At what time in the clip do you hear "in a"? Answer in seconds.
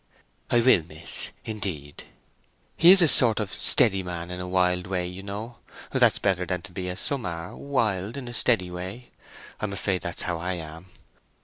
4.31-4.47, 8.17-8.33